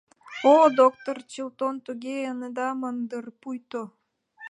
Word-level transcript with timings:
—О, 0.53 0.55
доктыр 0.79 1.15
Чилтон, 1.31 1.75
туге 1.85 2.15
ынеда 2.31 2.69
ман 2.81 2.97
дыр, 3.09 3.25
пуйто... 3.41 3.83